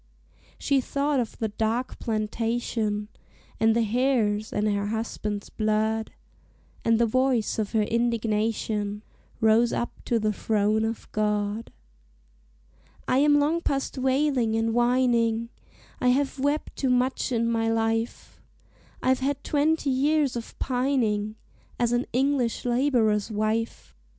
She 0.57 0.81
thought 0.81 1.19
of 1.19 1.37
the 1.37 1.49
dark 1.49 1.99
plantation, 1.99 3.07
And 3.59 3.75
the 3.75 3.83
hares, 3.83 4.51
and 4.51 4.67
her 4.67 4.87
husband's 4.87 5.51
blood, 5.51 6.11
And 6.83 6.97
the 6.97 7.05
voice 7.05 7.59
of 7.59 7.73
her 7.73 7.83
indignation 7.83 9.03
Rose 9.41 9.71
up 9.71 10.03
to 10.05 10.17
the 10.17 10.33
throne 10.33 10.85
of 10.85 11.07
God: 11.11 11.71
"I 13.07 13.19
am 13.19 13.37
long 13.39 13.61
past 13.61 13.95
wailing 13.99 14.55
and 14.55 14.73
whining, 14.73 15.49
I 15.99 16.07
have 16.07 16.39
wept 16.39 16.75
too 16.77 16.89
much 16.89 17.31
in 17.31 17.47
my 17.47 17.69
life: 17.69 18.41
I've 19.03 19.19
had 19.19 19.43
twenty 19.43 19.91
years 19.91 20.35
of 20.35 20.57
pining 20.57 21.35
As 21.77 21.91
an 21.91 22.07
English 22.11 22.65
laborer's 22.65 23.29
wife. 23.29 23.93